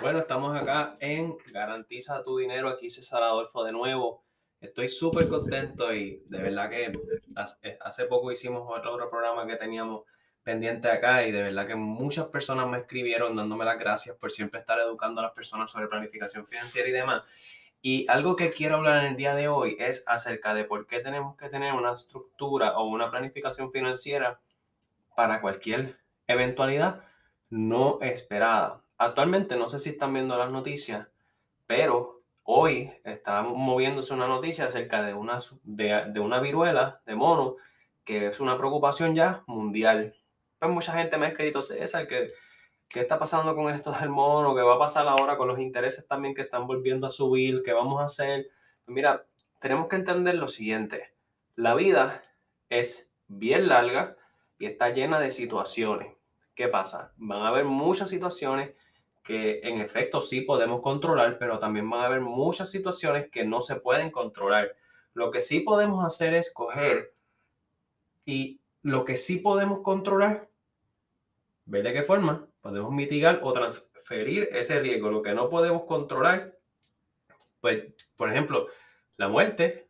Bueno, 0.00 0.20
estamos 0.20 0.56
acá 0.56 0.96
en 0.98 1.36
Garantiza 1.52 2.22
tu 2.22 2.38
dinero. 2.38 2.70
Aquí 2.70 2.88
César 2.88 3.22
Adolfo 3.22 3.62
de 3.64 3.72
nuevo. 3.72 4.24
Estoy 4.58 4.88
súper 4.88 5.28
contento 5.28 5.92
y 5.92 6.22
de 6.26 6.38
verdad 6.38 6.70
que 6.70 6.92
hace 7.80 8.06
poco 8.06 8.32
hicimos 8.32 8.62
otro 8.66 9.10
programa 9.10 9.46
que 9.46 9.56
teníamos 9.56 10.04
pendiente 10.42 10.90
acá 10.90 11.26
y 11.26 11.32
de 11.32 11.42
verdad 11.42 11.66
que 11.66 11.74
muchas 11.74 12.28
personas 12.28 12.66
me 12.66 12.78
escribieron 12.78 13.34
dándome 13.34 13.66
las 13.66 13.78
gracias 13.78 14.16
por 14.16 14.30
siempre 14.30 14.60
estar 14.60 14.78
educando 14.80 15.20
a 15.20 15.24
las 15.24 15.32
personas 15.32 15.70
sobre 15.70 15.88
planificación 15.88 16.46
financiera 16.46 16.88
y 16.88 16.92
demás. 16.92 17.22
Y 17.82 18.06
algo 18.08 18.36
que 18.36 18.48
quiero 18.48 18.76
hablar 18.76 19.04
en 19.04 19.10
el 19.10 19.16
día 19.16 19.34
de 19.34 19.48
hoy 19.48 19.76
es 19.78 20.02
acerca 20.06 20.54
de 20.54 20.64
por 20.64 20.86
qué 20.86 21.00
tenemos 21.00 21.36
que 21.36 21.50
tener 21.50 21.74
una 21.74 21.92
estructura 21.92 22.78
o 22.78 22.88
una 22.88 23.10
planificación 23.10 23.70
financiera 23.70 24.40
para 25.14 25.42
cualquier 25.42 25.98
eventualidad 26.26 27.02
no 27.50 27.98
esperada. 28.00 28.82
Actualmente 29.00 29.56
no 29.56 29.66
sé 29.66 29.78
si 29.78 29.88
están 29.88 30.12
viendo 30.12 30.36
las 30.36 30.50
noticias, 30.50 31.08
pero 31.66 32.20
hoy 32.42 32.90
está 33.02 33.40
moviéndose 33.42 34.12
una 34.12 34.28
noticia 34.28 34.66
acerca 34.66 35.00
de 35.00 35.14
una, 35.14 35.38
de, 35.62 36.20
una 36.20 36.38
viruela 36.38 37.00
de 37.06 37.14
mono 37.14 37.56
que 38.04 38.26
es 38.26 38.40
una 38.40 38.58
preocupación 38.58 39.14
ya 39.14 39.42
mundial. 39.46 40.14
Pues 40.58 40.70
mucha 40.70 40.92
gente 40.92 41.16
me 41.16 41.24
ha 41.24 41.28
escrito, 41.30 41.62
César, 41.62 42.06
que 42.06 42.28
qué 42.90 43.00
está 43.00 43.18
pasando 43.18 43.56
con 43.56 43.74
esto 43.74 43.90
del 43.90 44.10
mono, 44.10 44.54
qué 44.54 44.60
va 44.60 44.74
a 44.74 44.78
pasar 44.78 45.08
ahora 45.08 45.38
con 45.38 45.48
los 45.48 45.60
intereses 45.60 46.06
también 46.06 46.34
que 46.34 46.42
están 46.42 46.66
volviendo 46.66 47.06
a 47.06 47.10
subir, 47.10 47.62
qué 47.64 47.72
vamos 47.72 48.02
a 48.02 48.04
hacer. 48.04 48.50
Pues 48.84 48.94
mira, 48.94 49.24
tenemos 49.60 49.88
que 49.88 49.96
entender 49.96 50.34
lo 50.34 50.46
siguiente. 50.46 51.14
La 51.56 51.74
vida 51.74 52.20
es 52.68 53.10
bien 53.28 53.66
larga 53.66 54.18
y 54.58 54.66
está 54.66 54.90
llena 54.90 55.18
de 55.18 55.30
situaciones. 55.30 56.20
¿Qué 56.54 56.68
pasa? 56.68 57.14
Van 57.16 57.40
a 57.40 57.48
haber 57.48 57.64
muchas 57.64 58.10
situaciones 58.10 58.74
que 59.22 59.60
en 59.60 59.80
efecto 59.80 60.20
sí 60.20 60.42
podemos 60.42 60.80
controlar, 60.80 61.38
pero 61.38 61.58
también 61.58 61.88
van 61.88 62.00
a 62.00 62.06
haber 62.06 62.20
muchas 62.20 62.70
situaciones 62.70 63.30
que 63.30 63.44
no 63.44 63.60
se 63.60 63.76
pueden 63.76 64.10
controlar. 64.10 64.74
Lo 65.14 65.30
que 65.30 65.40
sí 65.40 65.60
podemos 65.60 66.04
hacer 66.04 66.34
es 66.34 66.52
coger 66.52 67.14
y 68.24 68.60
lo 68.82 69.04
que 69.04 69.16
sí 69.16 69.38
podemos 69.38 69.80
controlar, 69.80 70.48
ver 71.66 71.82
de 71.82 71.92
qué 71.92 72.02
forma 72.02 72.48
podemos 72.60 72.92
mitigar 72.92 73.40
o 73.42 73.52
transferir 73.52 74.48
ese 74.52 74.80
riesgo. 74.80 75.10
Lo 75.10 75.22
que 75.22 75.34
no 75.34 75.48
podemos 75.50 75.82
controlar, 75.84 76.56
pues, 77.60 77.84
por 78.16 78.30
ejemplo, 78.30 78.68
la 79.16 79.28
muerte. 79.28 79.88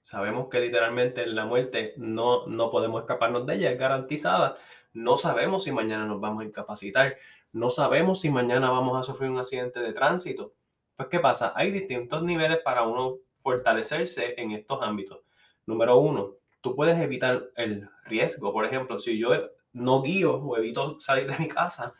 Sabemos 0.00 0.48
que 0.48 0.60
literalmente 0.60 1.26
la 1.26 1.44
muerte 1.44 1.94
no, 1.96 2.46
no 2.46 2.70
podemos 2.70 3.02
escaparnos 3.02 3.46
de 3.46 3.56
ella, 3.56 3.72
es 3.72 3.78
garantizada. 3.78 4.58
No 4.98 5.16
sabemos 5.16 5.64
si 5.64 5.72
mañana 5.72 6.06
nos 6.06 6.20
vamos 6.20 6.42
a 6.42 6.46
incapacitar 6.46 7.16
no 7.52 7.70
sabemos 7.70 8.20
si 8.20 8.30
mañana 8.30 8.70
vamos 8.70 8.98
a 8.98 9.02
sufrir 9.02 9.30
un 9.30 9.38
accidente 9.38 9.80
de 9.80 9.92
tránsito. 9.92 10.52
Pues, 10.96 11.08
¿qué 11.08 11.18
pasa? 11.18 11.52
Hay 11.56 11.70
distintos 11.70 12.22
niveles 12.22 12.58
para 12.58 12.82
uno 12.82 13.18
fortalecerse 13.34 14.34
en 14.38 14.52
estos 14.52 14.82
ámbitos. 14.82 15.20
Número 15.64 15.96
uno, 15.96 16.34
tú 16.60 16.74
puedes 16.76 16.98
evitar 16.98 17.48
el 17.56 17.88
riesgo. 18.04 18.52
Por 18.52 18.66
ejemplo, 18.66 18.98
si 18.98 19.18
yo 19.18 19.30
no 19.72 20.02
guío 20.02 20.36
o 20.36 20.56
evito 20.58 21.00
salir 21.00 21.30
de 21.30 21.38
mi 21.38 21.48
casa 21.48 21.92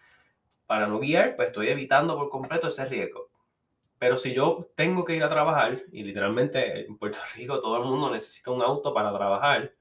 para 0.67 0.87
no 0.87 0.99
guiar, 0.99 1.35
pues 1.37 1.49
estoy 1.49 1.69
evitando 1.69 2.17
por 2.17 2.29
completo 2.29 2.69
ese 2.69 2.85
riesgo. 2.85 3.31
Pero 3.99 4.17
si 4.17 4.35
yo 4.35 4.69
tengo 4.75 5.05
que 5.05 5.17
ir 5.17 5.25
a 5.25 5.31
trabajar, 5.31 5.83
y 5.91 6.05
literalmente 6.05 6.87
en 6.87 6.99
Puerto 6.99 7.19
Rico 7.35 7.59
todo 7.59 7.79
el 7.79 7.85
mundo 7.85 8.11
necesita 8.11 8.51
un 8.51 8.63
auto 8.63 8.93
para 8.93 9.13
trabajar, 9.15 9.75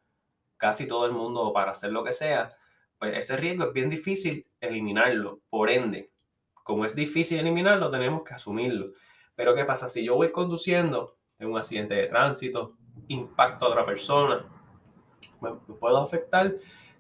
casi 0.56 0.88
todo 0.88 1.06
el 1.06 1.12
mundo 1.12 1.52
para 1.54 1.72
hacer 1.72 1.92
lo 1.92 2.04
que 2.04 2.14
sea, 2.14 2.48
pues 3.00 3.16
ese 3.16 3.38
riesgo 3.38 3.66
es 3.66 3.74
bien 3.74 3.90
difícil 3.90 4.48
eliminarlo. 4.60 5.40
Por 5.50 5.70
ende, 5.70 6.12
como 6.64 6.86
es 6.86 6.96
difícil 6.96 7.40
eliminarlo, 7.40 7.92
tenemos 7.92 8.24
que 8.24 8.34
asumirlo. 8.34 8.94
Pero 9.36 9.54
¿qué 9.56 9.66
pasa? 9.66 9.88
Si 9.88 10.04
yo 10.04 10.16
voy 10.16 10.32
conduciendo 10.32 11.18
en 11.40 11.50
un 11.50 11.58
accidente 11.58 11.96
de 11.96 12.08
tránsito, 12.08 12.76
impacto 13.08 13.66
a 13.66 13.70
otra 13.70 13.86
persona, 13.86 14.46
me, 15.42 15.52
puedo 15.80 15.98
afectar 15.98 16.56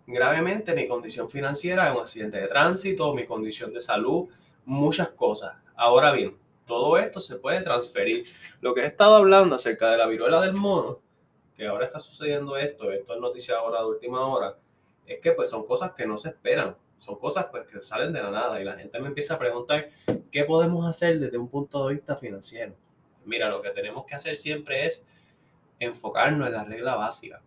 gravemente 0.06 0.74
mi 0.74 0.88
condición 0.88 1.30
financiera 1.30 1.91
un 1.94 2.02
accidente 2.02 2.38
de 2.38 2.47
tránsito, 2.47 3.13
mi 3.13 3.25
condición 3.25 3.74
de 3.74 3.81
salud, 3.81 4.30
muchas 4.66 5.09
cosas. 5.09 5.57
Ahora 5.75 6.12
bien, 6.12 6.38
todo 6.66 6.97
esto 6.97 7.19
se 7.19 7.38
puede 7.38 7.62
transferir. 7.62 8.25
Lo 8.62 8.74
que 8.74 8.81
he 8.81 8.86
estado 8.86 9.16
hablando 9.16 9.56
acerca 9.56 9.90
de 9.90 9.97
la 9.97 10.07
viruela 10.07 10.40
del 10.41 10.53
mono, 10.53 11.00
que 11.56 11.66
ahora 11.66 11.86
está 11.86 12.00
sucediendo 12.00 12.56
esto, 12.56 12.91
esto 12.91 13.16
es 13.16 13.19
noticia 13.19 13.57
ahora 13.57 13.80
de 13.80 13.88
última 13.88 14.25
hora, 14.28 14.56
es 15.07 15.19
que 15.19 15.31
pues 15.31 15.50
son 15.50 15.66
cosas 15.66 15.94
que 15.94 16.06
no 16.06 16.18
se 16.18 16.29
esperan, 16.29 16.75
son 16.97 17.16
cosas 17.16 17.47
pues 17.50 17.66
que 17.66 17.81
salen 17.81 18.12
de 18.12 18.22
la 18.22 18.29
nada 18.29 18.62
y 18.62 18.66
la 18.66 18.78
gente 18.78 19.00
me 19.00 19.07
empieza 19.07 19.35
a 19.35 19.40
preguntar 19.40 19.90
qué 20.31 20.44
podemos 20.44 20.88
hacer 20.88 21.19
desde 21.19 21.38
un 21.38 21.47
punto 21.47 21.88
de 21.88 21.95
vista 21.95 22.16
financiero. 22.16 22.73
Mira, 23.25 23.50
lo 23.50 23.62
que 23.62 23.72
tenemos 23.72 24.06
que 24.06 24.16
hacer 24.16 24.35
siempre 24.35 24.85
es 24.85 25.06
enfocarnos 25.79 26.47
en 26.47 26.53
la 26.53 26.63
regla 26.63 26.95
básica, 26.95 27.41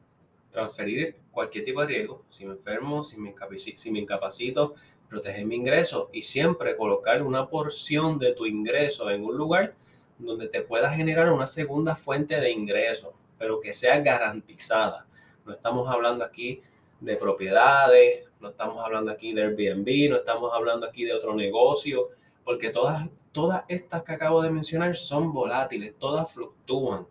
transferir 0.50 1.16
cualquier 1.30 1.64
tipo 1.64 1.80
de 1.80 1.86
riesgo, 1.86 2.24
si 2.28 2.46
me 2.46 2.52
enfermo, 2.52 3.02
si 3.02 3.20
me, 3.20 3.34
si 3.76 3.90
me 3.90 3.98
incapacito, 3.98 4.74
proteger 5.08 5.44
mi 5.44 5.56
ingreso 5.56 6.08
y 6.12 6.22
siempre 6.22 6.76
colocar 6.76 7.22
una 7.22 7.48
porción 7.48 8.18
de 8.18 8.32
tu 8.32 8.46
ingreso 8.46 9.10
en 9.10 9.24
un 9.24 9.36
lugar 9.36 9.74
donde 10.18 10.48
te 10.48 10.60
pueda 10.60 10.92
generar 10.94 11.32
una 11.32 11.46
segunda 11.46 11.96
fuente 11.96 12.40
de 12.40 12.50
ingreso, 12.50 13.14
pero 13.38 13.60
que 13.60 13.72
sea 13.72 13.98
garantizada. 14.00 15.06
No 15.44 15.52
estamos 15.52 15.88
hablando 15.88 16.24
aquí 16.24 16.62
de 17.00 17.16
propiedades, 17.16 18.28
no 18.40 18.50
estamos 18.50 18.84
hablando 18.84 19.10
aquí 19.10 19.32
de 19.32 19.42
Airbnb, 19.42 20.10
no 20.10 20.16
estamos 20.16 20.52
hablando 20.54 20.86
aquí 20.86 21.04
de 21.04 21.14
otro 21.14 21.34
negocio, 21.34 22.08
porque 22.44 22.70
todas, 22.70 23.08
todas 23.32 23.64
estas 23.68 24.02
que 24.02 24.12
acabo 24.12 24.42
de 24.42 24.50
mencionar 24.50 24.96
son 24.96 25.32
volátiles, 25.32 25.94
todas 25.98 26.30
fluctúan. 26.32 27.06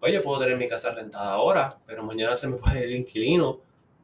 Pues 0.00 0.12
yo 0.12 0.22
puedo 0.22 0.40
tener 0.40 0.56
mi 0.56 0.68
casa 0.68 0.92
rentada 0.92 1.32
ahora, 1.32 1.78
pero 1.86 2.02
mañana 2.02 2.36
se 2.36 2.48
me 2.48 2.56
puede 2.56 2.80
ir 2.80 2.84
el 2.84 2.94
inquilino. 2.96 3.60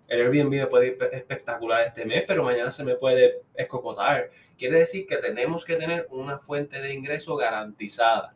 El 0.09 0.23
Airbnb 0.23 0.51
me 0.51 0.67
puede 0.67 0.89
ir 0.89 0.99
espectacular 1.13 1.83
este 1.83 2.05
mes, 2.05 2.25
pero 2.27 2.43
mañana 2.43 2.71
se 2.71 2.85
me 2.85 2.97
puede 2.97 3.43
escocotar. 3.55 4.31
Quiere 4.59 4.79
decir 4.79 5.07
que 5.07 5.19
tenemos 5.19 5.65
que 5.65 5.77
tener 5.77 6.09
una 6.11 6.39
fuente 6.39 6.81
de 6.81 6.93
ingreso 6.95 7.37
garantizada. 7.37 8.35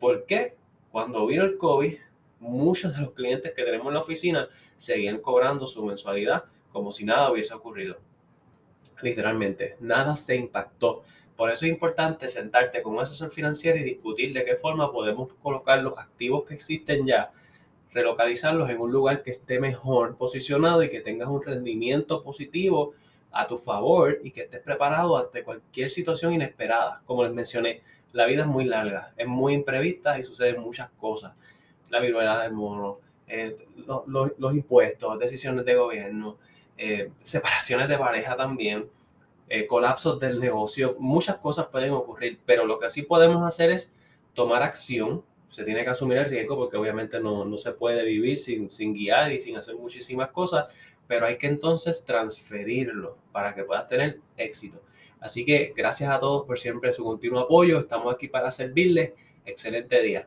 ¿Por 0.00 0.26
qué? 0.26 0.56
Cuando 0.90 1.26
vino 1.26 1.44
el 1.44 1.56
COVID, 1.56 1.96
muchos 2.42 2.94
de 2.94 3.00
los 3.00 3.12
clientes 3.12 3.52
que 3.54 3.64
tenemos 3.64 3.86
en 3.86 3.94
la 3.94 4.00
oficina 4.00 4.48
seguían 4.76 5.18
cobrando 5.18 5.66
su 5.66 5.84
mensualidad 5.84 6.44
como 6.72 6.90
si 6.90 7.04
nada 7.04 7.30
hubiese 7.30 7.54
ocurrido. 7.54 7.98
Literalmente, 9.00 9.76
nada 9.80 10.16
se 10.16 10.36
impactó. 10.36 11.04
Por 11.36 11.50
eso 11.50 11.64
es 11.64 11.70
importante 11.70 12.28
sentarte 12.28 12.82
con 12.82 12.94
un 12.94 13.00
asesor 13.00 13.30
financiero 13.30 13.78
y 13.78 13.84
discutir 13.84 14.32
de 14.32 14.44
qué 14.44 14.56
forma 14.56 14.92
podemos 14.92 15.32
colocar 15.42 15.82
los 15.82 15.98
activos 15.98 16.44
que 16.44 16.54
existen 16.54 17.06
ya, 17.06 17.32
relocalizarlos 17.92 18.68
en 18.70 18.80
un 18.80 18.90
lugar 18.90 19.22
que 19.22 19.30
esté 19.30 19.60
mejor 19.60 20.16
posicionado 20.16 20.82
y 20.82 20.88
que 20.88 21.00
tengas 21.00 21.28
un 21.28 21.42
rendimiento 21.42 22.22
positivo 22.22 22.94
a 23.30 23.46
tu 23.46 23.56
favor 23.56 24.18
y 24.22 24.30
que 24.30 24.42
estés 24.42 24.60
preparado 24.60 25.16
ante 25.16 25.44
cualquier 25.44 25.90
situación 25.90 26.34
inesperada. 26.34 27.02
Como 27.06 27.22
les 27.22 27.32
mencioné, 27.32 27.82
la 28.12 28.26
vida 28.26 28.42
es 28.42 28.48
muy 28.48 28.64
larga, 28.64 29.12
es 29.16 29.26
muy 29.26 29.54
imprevista 29.54 30.18
y 30.18 30.22
suceden 30.22 30.60
muchas 30.60 30.90
cosas 30.98 31.34
la 31.92 32.00
viruela 32.00 32.42
del 32.42 32.52
mono, 32.52 32.98
eh, 33.28 33.54
los 34.06 34.54
impuestos, 34.54 35.18
decisiones 35.18 35.64
de 35.66 35.74
gobierno, 35.74 36.38
eh, 36.78 37.10
separaciones 37.20 37.86
de 37.86 37.98
pareja 37.98 38.34
también, 38.34 38.88
eh, 39.50 39.66
colapsos 39.66 40.18
del 40.18 40.40
negocio, 40.40 40.96
muchas 40.98 41.36
cosas 41.36 41.66
pueden 41.66 41.92
ocurrir, 41.92 42.40
pero 42.46 42.64
lo 42.64 42.78
que 42.78 42.88
sí 42.88 43.02
podemos 43.02 43.46
hacer 43.46 43.70
es 43.70 43.94
tomar 44.32 44.62
acción, 44.62 45.22
se 45.48 45.64
tiene 45.64 45.84
que 45.84 45.90
asumir 45.90 46.16
el 46.16 46.30
riesgo 46.30 46.56
porque 46.56 46.78
obviamente 46.78 47.20
no, 47.20 47.44
no 47.44 47.58
se 47.58 47.72
puede 47.72 48.02
vivir 48.06 48.38
sin, 48.38 48.70
sin 48.70 48.94
guiar 48.94 49.30
y 49.30 49.38
sin 49.38 49.58
hacer 49.58 49.76
muchísimas 49.76 50.30
cosas, 50.30 50.68
pero 51.06 51.26
hay 51.26 51.36
que 51.36 51.46
entonces 51.46 52.06
transferirlo 52.06 53.18
para 53.32 53.54
que 53.54 53.64
puedas 53.64 53.86
tener 53.86 54.18
éxito. 54.38 54.80
Así 55.20 55.44
que 55.44 55.74
gracias 55.76 56.08
a 56.08 56.18
todos 56.18 56.46
por 56.46 56.58
siempre 56.58 56.90
su 56.94 57.04
continuo 57.04 57.40
apoyo, 57.40 57.80
estamos 57.80 58.14
aquí 58.14 58.28
para 58.28 58.50
servirles, 58.50 59.12
excelente 59.44 60.00
día. 60.00 60.26